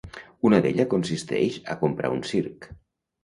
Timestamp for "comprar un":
1.83-2.23